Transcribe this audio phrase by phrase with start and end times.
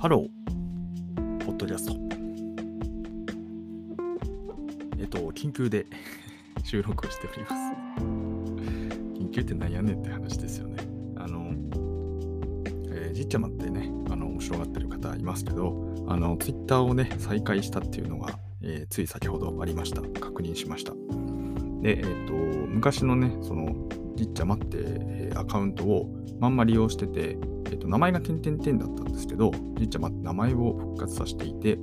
[0.00, 1.96] ハロー、ポッドキャスト。
[4.96, 5.86] えっと、緊急で
[6.62, 7.54] 収録をしております。
[9.18, 10.76] 緊急って何やねんって話ですよね。
[11.16, 11.52] あの、
[12.90, 20.00] えー、じっちゃまってね、あの、面白がってる方いますけど、あの、ツイッターをね、再開したっていうのが、えー、つい先ほどありました。
[20.00, 20.92] 確認しました。
[21.82, 23.74] で、えっ、と、昔のね、その、
[24.18, 27.38] じっちゃまって、え、アカウントをまんま利用してて、
[27.70, 31.78] えっ、と、名前が点々点だったんですけど、じっちゃまって名前を復活させていて、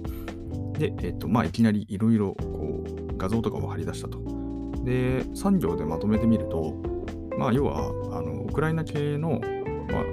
[0.77, 2.35] で、えっ、と、まあ、いきなりいろいろ、
[3.17, 4.19] 画像とかを貼り出したと。
[4.83, 6.75] で、産業でまとめてみると、
[7.37, 7.87] まあ、要は、
[8.17, 9.39] あの、ウクライナ系の、
[9.89, 10.03] まあ、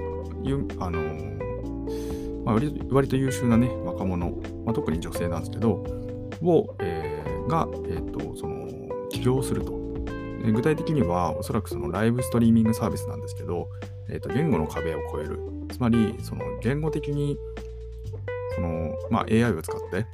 [0.45, 1.01] ゆあの
[2.45, 4.31] まあ割、割と優秀なね、若者、
[4.65, 5.85] まあ、特に女性なんですけど、
[6.43, 8.69] を、えー、が、えっ、と、その、
[9.11, 9.82] 起業すると。
[10.51, 13.69] 具体的には、おそらくそのライブストリーミングサービスなんですけど、
[14.09, 15.39] えー、と言語の壁を越える。
[15.71, 17.39] つまり、その言語的に
[18.55, 20.07] その、まあ、AI を使って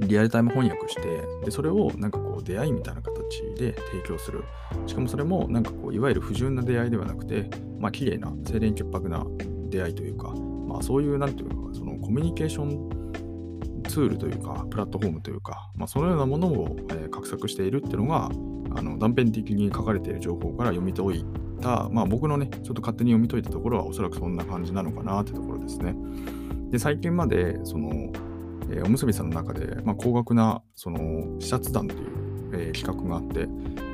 [0.00, 1.02] リアルタイム翻訳して
[1.44, 4.44] でそれをなんかこう出会いみたいな形で提供する
[4.86, 9.24] しかもそれもなんかこういわゆる不純な出会いではなくてまあ綺麗な清廉潔白な
[9.68, 18.30] 出会いというかまあそういうなんていうかそのコミュニケーションツールというかプラットフォームというかまあそのようなものを、えー、画策しているっていうのが
[18.76, 21.24] あの断片的に書かれている情報から読み解い
[21.62, 25.94] た、まあ、僕のね、ちょっと勝手に読み解いたところはおそらくそんな感じなのかなってところですね。
[26.70, 27.90] で、最近まで、その、
[28.70, 32.02] えー、おむすびさんの中で、まあ、高額な、その、視察団という、
[32.54, 33.46] えー、企画があって、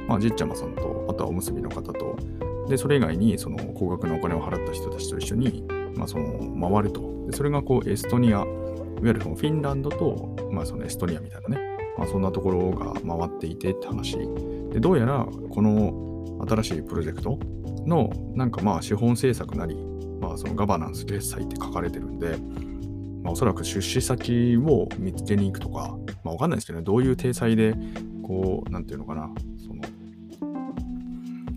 [0.09, 2.17] まあ、じっちゃまさんと、あとはおむすびの方と、
[2.69, 5.65] で、それ以外に、その、高額なお金を払った人たちと一緒に、
[5.97, 7.27] まあ、その、回ると。
[7.27, 8.47] でそれが、こう、エストニア、いわ
[9.03, 11.68] ゆるそのフィンランドと、まあ、そのエストニアみたいなね、
[11.99, 14.17] まあ、そんなところが回っていてって話。
[14.73, 17.39] で、どうやら、この新しいプロジェクト
[17.87, 19.77] のなんかまあ資本政策なり、
[20.21, 22.37] まあ、そのガバナンス決済って書かれてるんで、
[23.23, 27.75] まあ、おそらく出資先を見つけに行くとか、まあ、わかんないですけどね、どういう体裁で、
[28.23, 29.83] こう、なんていうのかな、その、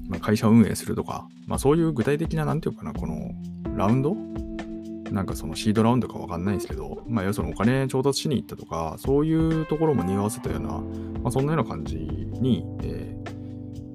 [0.10, 3.32] まあ、会社運営するとか、まあ、そういう具体的な、なんていうかな、この、
[3.76, 4.16] ラウンド
[5.12, 13.16] なんかそのシードラウンドかわかんないんですけど、まあ、要するにお金調達しに行ったとか、そういうところも匂わせたような、まあ、そんなような感じに、え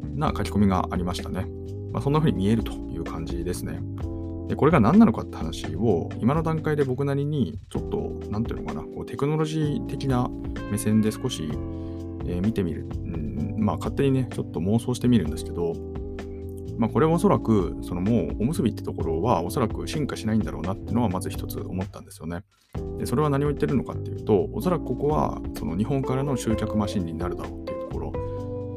[0.04, 1.46] ー、な書き込みがありましたね。
[1.92, 3.80] まあ、そんな風に見えるという感じですね。
[4.48, 10.30] でこれが何なのかって話を今の段階で僕なりにちょっと何ていうのかなこうテクノロジー的な
[10.70, 11.48] 目線で少し、
[12.26, 15.72] えー、見てみる、うん、まあ勝手にねちょっと妄想してみるんですけど
[16.78, 22.42] まあこれはおそらくそのもうおむすびってところはおそらく進化しないんだろうなっていうのはまず一つ思ったんですよね。
[22.98, 28.26] でそれは何を言ってるのかっていうとおそらくここはその日本からの集客マシンになるだろうっていうところ。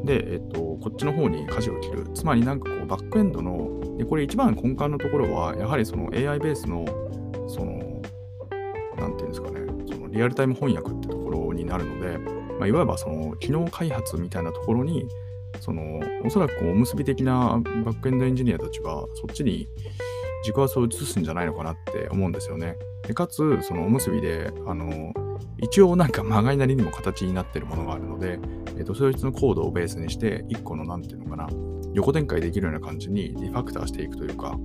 [0.06, 2.08] で、えっと、こっちの方に舵を切る。
[2.14, 6.86] つまりなんかこうバックエンドの、でこれ一番根幹のところは、やはりその AI ベースの、
[7.48, 8.02] その、
[8.98, 15.06] なんていうんですかね、そのリアルタイム翻訳ってところになるので、まあ、いわばその機能開発みたいなところに、
[15.60, 19.68] その、おそらくおむすび的なバックエンドエンジニアたちは、そっちに
[20.44, 22.78] 軸足を移すんじゃないのかなって思うんですよね。
[23.08, 25.14] でかつ、そのおむすびで、あの、
[25.58, 28.40] 一応なんかまがいなりにも形になってるものがあるので、
[28.78, 31.50] えっ、と、そいつのコードをベースにして、一個のなんていうのかな、
[31.94, 34.58] 横展開できるような感じにリファクターしていくというか、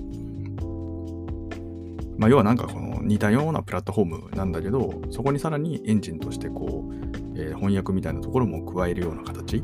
[2.16, 6.94] まあ、要はなんかこの似たようなプラットフォームなんだけど、そこにさらにエンジンとしてこう、
[7.36, 9.62] えー、翻訳みたいなところも加えるような形、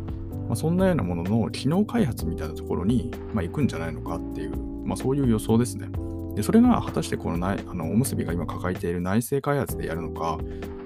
[0.51, 5.89] まあ、そんなようなものの機能開発みたいなところに、まあ、行くんじゃないのかっていう、まあ、そういう予想ですね。
[6.35, 10.39] でそれが果たしてこの内あのおむすびが今抱えている内政開発でやるのか、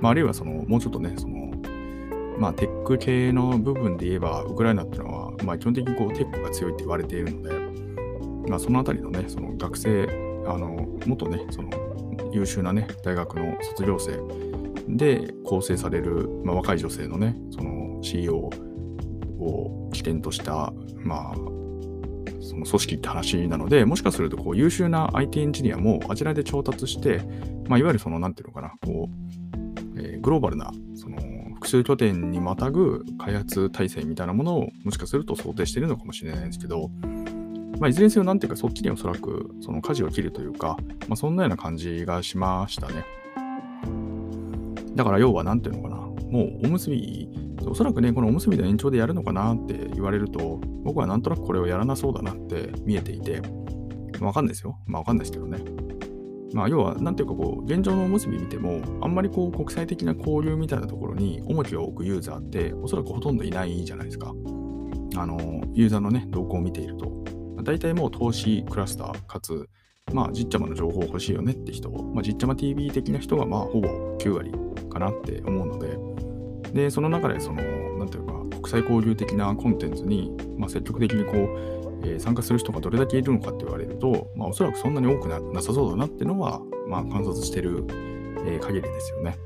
[0.02, 1.50] まあ、あるいはそのもうちょっとね、その
[2.38, 10.08] まあ、テック系の部分で言えば、ウクライナっていうのは、まあ、基本的にこうテックが強いって言われているので、まあ、そのあたりのね、その学生、
[10.46, 11.70] あの元ね、その
[12.32, 14.20] 優秀なね、大学の卒業生
[14.88, 18.50] で構成される、まあ、若い女性のね、その CEO
[19.44, 21.34] を起点とした、まあ、
[22.40, 27.20] その組織って話なので、もしかするとこう優秀な IT エンジニアもあちらで調達して、
[27.68, 29.08] まあ、いわゆるその、なんていうのかな、こ
[29.96, 31.18] う、えー、グローバルな、その、
[31.54, 36.90] 複数拠点にまたぐ開発体制みたいなものをもしかすると想定しているのかもしれないんですけど、
[37.78, 40.76] まあ、いずれにせよなんていうかそっちにおそらくその舵を切るというか、
[41.08, 43.04] まあ、そんなような感じがしましたね。
[44.94, 47.28] だから要は何ていうのかな、もうおむすび、
[47.70, 53.42] おそらくね、このおむすびの延長でやるのかなって言われると、僕はなんとなくこれをやらなそうだなって見えていて、
[54.20, 54.78] わかんないですよ。
[54.86, 55.58] まあわかんないですけどね。
[56.54, 64.32] まあ、要は、なんていうかこう、現状のおむすび見ても、あんまりこう、国際的な交流みたいなところに重きを置くユーザーって、おそらくほとんどいないじゃないですか。
[65.16, 67.24] あの、ユーザーのね、動向を見ていると。
[67.64, 69.68] 大体もう投資クラスター、かつ、
[70.12, 73.88] まあ、じっちゃまの情報欲しいよねって人、まあ、じっちゃま TV 的な人が、まあ、ほぼ
[74.18, 74.52] 9割
[74.90, 75.98] かなって思うので、
[76.74, 77.62] で、その中で、その、
[77.98, 81.36] なんていうか、国際交流的なコンテンツに、まあ、積極的にこう、
[82.04, 87.84] えー、参加する人がどれだけいるのかって言われると、まあ、おそらくそんなに多くなさそうだなっていうのは、まあ、観察してる、
[88.44, 89.36] えー、限りですよね。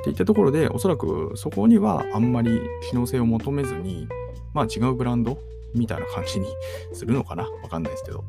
[0.00, 4.08] っていったところで、おそらくそこにはあんまり機能性を求めずに、
[4.54, 5.38] まあ違うブランド
[5.74, 6.46] みたいな感じに
[6.92, 8.24] するのかなわかんないですけど。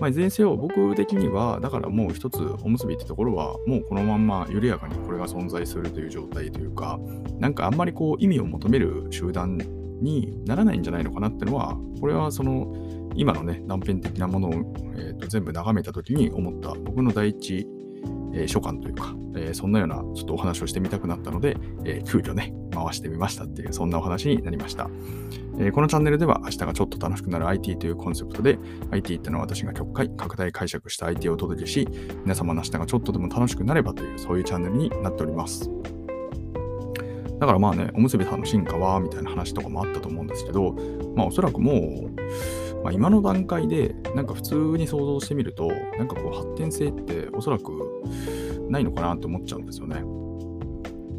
[0.00, 6.98] まあ、いずれにせよ、僕的には、だからもう一つ、おむすびってところは、もうこのまんま緩やかにこれが存在するという状態というか、
[7.38, 9.58] なんかあんまりこう意味を求める集団
[10.00, 12.74] にならないんじゃないのかなってのは、これはその、
[13.14, 14.52] 今のね、断片的なものを、
[14.96, 17.66] えー、と全部眺めた時に思った僕の第一
[18.34, 24.88] えー、所感というか、えー、そんなようなちょっとお話をしてみたくなったので、えー、急遽ね、回してみましたっていう、そんなお話になりました。
[25.58, 28.58] えこのチャンネルでは明日がちょっと楽しくなる IT というコンセプトで、
[28.90, 31.86] IT ってのは私が極快、拡大解釈した IT をお届けし、
[32.22, 35.70] 皆様の明日がちょっとでも楽しくなればという、そういうチャンネルになっております。
[37.38, 40.74] だからまあね、おむすびさんの進化は、みたいな話とかもあったと思うんですけど、
[41.16, 45.68] まあおそらくもう、まあ、今の段階で、なんか普通に想像してみると、
[45.98, 47.70] なんかこう発展性っておそらく
[48.68, 50.02] ないのかなって思っちゃうんですよね。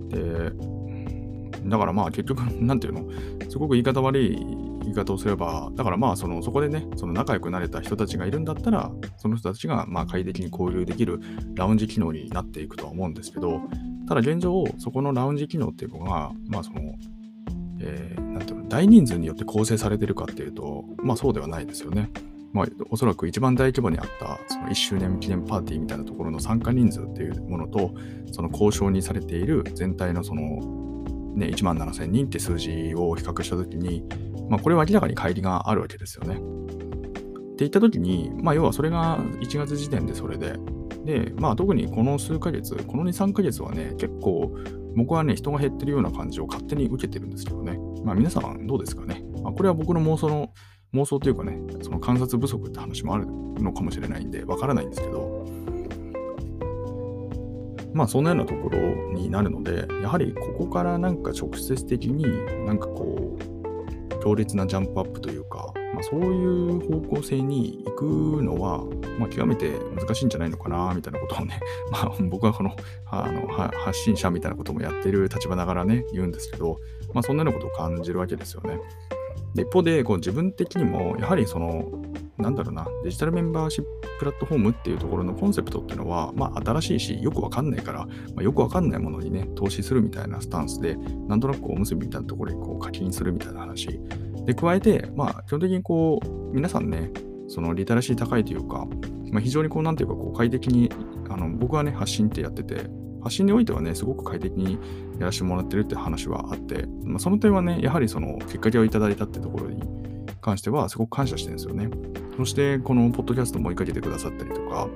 [0.10, 0.52] で、
[1.66, 3.06] だからまあ結局、 なんていうの、
[3.50, 4.36] すごく言い方悪い
[4.84, 11.22] 言い方をすれば、だからまあそのそこでね、その仲良くなれた人たちがいるんだったら、その人たちがまあ快適に交流できる
[11.56, 13.62] ラウンジ機能になっていくとは思うんですけど、
[14.08, 16.82] ただ現状、そこのラウンジ機能っていうのが、まあその、
[17.84, 22.10] えー、ていうの、大人数によって構成されてるかっていうと、まあそうではないですよね。
[22.54, 27.94] まあ、おそらく一番大規模にあったその1周年記念パーティーみたいなところの参加人数っていうものと、
[28.32, 30.42] その交渉にされている全体のその、
[31.36, 34.04] ね、1万7000人って数字を比較したときに、
[34.50, 36.36] まあ、これは明らかに乖離があるわけですよね。
[36.36, 36.38] っ
[37.56, 40.56] て言ったときに、まあ、要はそれが1月時点でそれで、
[41.06, 44.56] で、まあ、特にこの数ヶ月、この2、3ヶ月はね、結構
[44.96, 47.78] 僕はね、人が減ってるような感じを勝手に受けてるんですけどね。
[48.04, 49.24] まあ、皆さんどうですかね。
[49.42, 50.50] まあ、これは僕の妄想の
[50.94, 55.46] 妄想というかね、その観察不足って話もあるのかもしれないんで、わからないんですけど、
[57.94, 58.80] まあそんなようなところ
[59.14, 62.26] になるので、やはりここからなんか直接的に
[62.66, 68.04] なんかこう、強烈なジャンプアップというか、まあ、そういう方向性に行く
[68.42, 68.84] のは、
[69.20, 71.60] まあ、極めて難しいんじゃないのかな、みたいなことをね、
[71.92, 72.76] まあ僕はこの
[73.06, 76.80] あの発信者みたいなこともやってる立場ながらね、言うんですけど、
[77.14, 78.80] まあそんなようなことを感じるわけですよね。
[79.54, 81.86] で一方でこう自分的にもやはりその
[82.38, 83.90] なんだろうなデジタルメンバーシップ
[84.20, 88.10] プラットフォームっていうところのコンセプトっていうのは、まあ、新しいしよくわかんないから、ま
[88.40, 94.00] あ、よくわかんないものにね投資するみたいなスタンスでなんとなくおむすびみたいなところにこう課金するみたいな話
[94.46, 97.12] で加えて、まあ、基本的にこう皆さんね
[97.48, 98.88] そのリテラシー高いというか、
[99.32, 100.90] まあ、非常にこうなんていうかこう快適に
[101.30, 102.90] あの僕はね発信ってやってて
[103.24, 104.78] 発信においてはね、すごく快適に
[105.18, 109.82] やらせてもらってるって話はあって、まあ、その点はね、やはりそのきっかけをいただいたってところに
[110.42, 111.90] 関してはすごく感謝してるんですよね。
[112.38, 114.88] そして、このポッドキャストも追いかけてくださったりとか、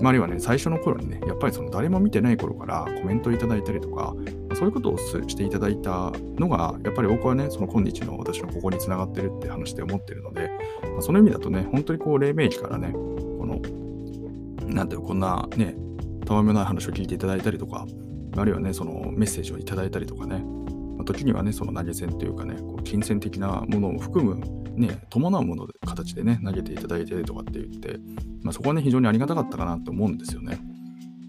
[0.00, 4.14] まあるいはね、最初の頃にね、やっぱりその誰も見てない頃からコメントいただいたりとか、
[4.54, 10.50] そういうことをしていただいたのが、やっぱり僕はね、その今日の私のここにつながってるって話で思ってるので、
[10.92, 13.60] まあ、その意味だとね、本当にこう、黎明期からね、この、
[14.66, 15.76] なんていうこんなね、
[16.24, 17.86] たわめない話を聞いていただいたりとか、
[18.36, 20.44] あるいはね、そのメッセージをいただいたりとかね、
[20.96, 27.98] まあ、時にはね、その投げ銭というかね、こう金銭的なものを含む、ね、伴うもので形でね、投げていただいてとかって言って、
[28.42, 30.58] まあ、そこはね、非常にありがたかったかなと思うんですよね。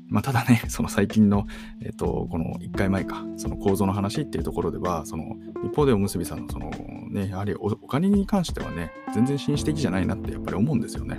[0.07, 1.45] まあ、ただね、 その最近の、
[1.81, 6.69] えっ、と、この1回前か、その構造の話っていうところでは、その一方でおむすびさんのその
[7.09, 11.17] ね、やはりお金に関してはね、全然紳士的じゃないなってやっぱり思うんですよね。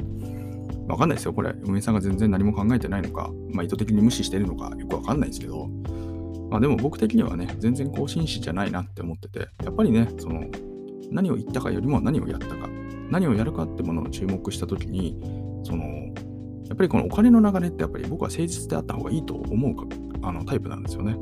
[0.88, 1.33] わかんないですよ。
[1.33, 5.68] これ、運営さんが全然何も考えてないのか、まあ、意図的に無視してるのか、よくわかんないですけど、
[6.50, 10.45] まあ、でも僕的にはね、全然更新誌じゃないなって思ってて、やっぱりね、その、
[11.11, 12.69] 何を言ったかよりも何をやったか、
[13.11, 15.19] 何をやるかってものを注目したときに、
[15.65, 15.85] その、
[16.69, 19.85] やっぱりこのお金の流れってやっぱり僕は誠実であった方がいいと思うか
[20.23, 21.17] あのタイプなんですよね。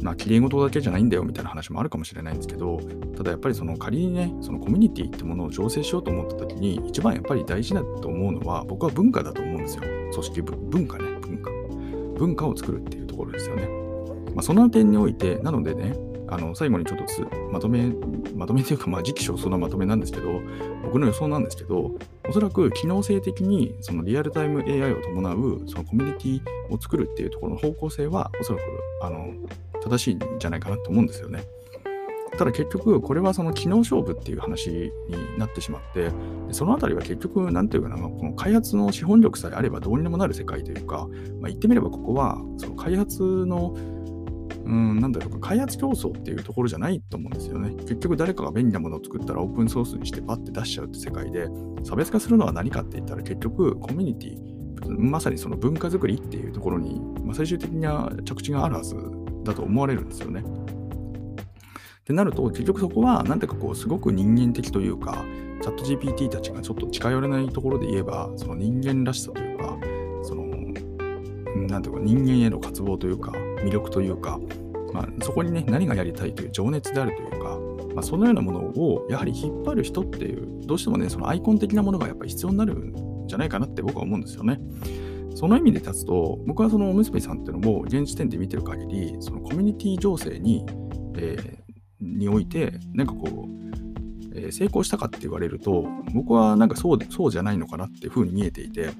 [0.00, 2.80] まあ、綺麗事だけじゃないんだよみたいな話もあるかもしれないんですけど、
[3.16, 9.82] ただやっぱりその仮にね、そのコミュニティってものを醸成しようと思った時に、一番やっぱり大事だと思うのは、僕は文化だと思うんですよ。
[9.82, 11.50] 組織文化ね、文化。
[12.16, 13.68] 文化を作るっていうところですよね。
[14.34, 15.94] まあ、その点において、なのでね、
[16.30, 17.04] あの最後にちょっと
[17.52, 17.92] まとめ、
[18.34, 20.40] まとめというか、まあ、時期尚早なまとめなんですけど、
[20.84, 21.92] 僕の予想なんですけど、
[22.28, 28.62] おそらく機能性的にそのリアルタイム AI を伴うそのコミュニティを作るっていうところの方向性は、おそらく
[29.02, 29.32] あの
[29.82, 31.44] 正しいんじゃないかなと思うんですよね。
[32.36, 34.92] ただ結局、これはその機能勝負っていう話に
[35.38, 36.10] なってしまって、
[36.52, 41.08] そのあたりは結局、なんていうかな、この開発の資本力さえあればどうにでもなる世界というか、
[41.40, 43.74] まあ、言ってみればここは、その開発の
[44.68, 47.70] うん、なんだろうか、開発競争っていうところじゃないと思うんですよね。
[47.80, 51.48] 結局誰かが便利なものを作ったらオープンソースにしてパッて出しちゃうって世界で、
[51.84, 58.94] 差別化するのは何かって言ったら結局コミュニティ、まさにその文化づくりっていうところに、まあ、最終的には着地があるはず
[59.44, 60.42] だと思われるんですよね。
[60.42, 60.44] っ
[62.04, 65.24] てなると、結局そこは、なんていうかこう、すごく人間的というか、
[65.62, 69.78] チャット GPT たちがちょっと近寄れないところで言えば、その人間らしさというか、
[70.22, 70.46] その、
[71.66, 74.38] なんていうか人間への渇望というか、魅力というか、
[74.92, 77.58] まあ、そこにね、何がやりたいという情熱であるというか、
[77.94, 84.60] まあ、そのようなものをやはり引っ張る人っていう、どうしてもね、そのアイコン的なものがやっぱり必要になるんじゃないかなって僕は思うんですよね。
[85.34, 90.64] その意味で立つと、僕はそのおむすびさんっていうのも現時点で見てる限り、そのコミュニティ情勢に、
[91.16, 98.90] えー、において、なんかこう、成功したかって言われると、僕はなんかそうそうじゃないのかなっていうふうに見えていて、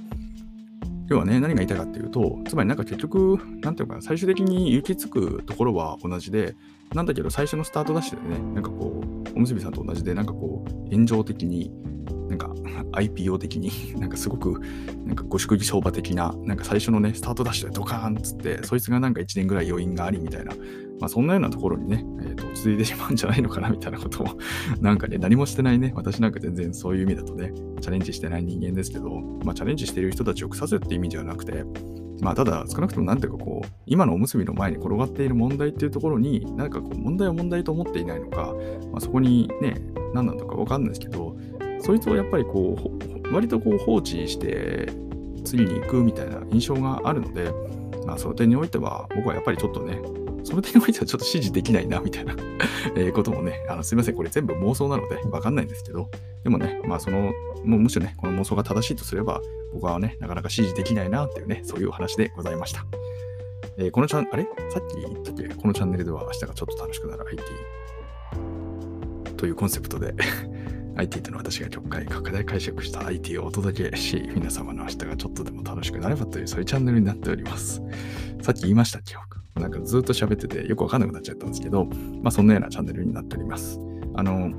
[1.09, 6.55] 要はね、何が言いたいかっていうと、つまりなんか結局、なんていうか、最終的に行き着くところは同じで、
[6.95, 11.73] なんだけど最初のスタートダッシュでね、なんかこう、おむすびさんと同じで、なんかこう、炎上的に、
[12.29, 12.49] なんか
[12.93, 14.61] IPO 的に、 なんかすごく、
[15.07, 20.53] なんかご祝儀相場的な、なんか最初のね、スタートダッシュでドカーンっつって、そいつがなんか1年ぐらい余韻がありみたいな、
[21.01, 24.27] まあそんなようなところにね、えー、と落ち着いてしまうんじゃないのかなみたいなことを
[24.81, 29.11] なんかね、何もしてないね、私なんか全然そういう意味だとね、チャレンジしてない人間ですけど、
[29.45, 31.65] まあチャレンジしてる人たちを腐すって意味ではなくて、
[32.21, 38.55] まあただ少なくともなんていうかこう、今のおむすびの前に転がっている問題っていうところに、なんかこう問題を問題と思っていないのか、
[38.93, 39.81] まあそこにね、
[40.15, 41.37] 何なのかわかんないですけど、
[41.81, 42.77] そいつをやっぱりこ
[43.31, 44.91] う、割とこう放置して
[45.45, 47.53] 次に行くみたいな印象があるので、
[48.07, 50.01] まあその点においては僕はやっぱりちょっとね、
[50.49, 52.35] その点においてはちょっと指示できないな、みたいな
[52.97, 56.11] えこともね、あのすいません、これ全部妄想なのでわかんないんですけど、
[56.43, 57.33] でもね、まあその、
[57.65, 59.43] もうむしろね、この妄想が正しいとすれば、
[59.75, 62.87] 僕はね、なかなか指示できないなっていうね、そういうお話でございました。
[63.77, 64.49] えー、このチャン、あれ？
[64.71, 65.49] さっき言ったっけ？
[65.55, 67.43] このチャンネルでは明日がちょっと楽しくなる IT
[69.37, 70.15] というコンセプトで
[70.97, 77.83] IT との私が極快拡大解釈した IT をお届けし、皆様の明日がちょっとでも楽しくなればという、そういうチャンネルになっております。
[78.43, 79.15] さっき言いましたっけ？
[79.59, 81.87] なんかずっと喋っててよくわかんなくなっちゃったんですけど、
[82.23, 83.81] まあそんなようなチャンネルになっております。
[84.15, 84.51] あの、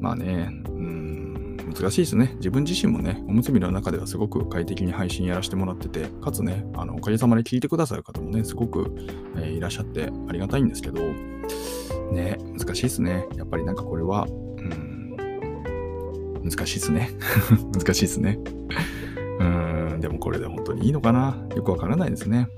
[0.00, 2.32] まあね、うん、難しいですね。
[2.36, 8.94] 自分自身もね、おむすびの中ではすごく快適に配信やらせてもらってて、かつね、あのおかげさまで聞いてくださる方もね、すごく、
[9.36, 11.00] えー、いらっしゃってありがたいんですけど、
[12.12, 13.26] ね、難しいですね。
[13.36, 15.16] やっぱりなんかこれは、うん、
[16.44, 17.10] 難しいですね。
[17.74, 18.38] 難しいですね。
[19.40, 21.46] うん、でもこれで本当にいいのかな？
[21.54, 22.48] よくわからないですね。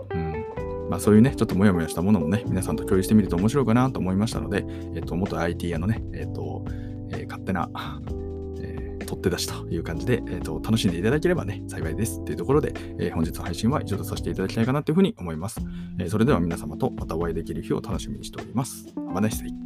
[0.89, 4.65] まあ、そういうね、ちょっともやもやしたものもね、皆さんと共有してみると面白いかなと思いましたので、
[4.95, 6.65] えっ、と、元 IT 屋のね、えっ、と、
[7.11, 7.71] えー、勝手な、
[8.61, 15.61] えー、取って出しという感じで、えっ、と、楽しんでいただければね、幸いですというところで、え本日の配信は以上とさせていただきたいかなというふうに思います。
[15.99, 18.87] えそれでは皆様とまたお会いできる日を楽しみにしております。
[18.97, 19.58] Have a nice day.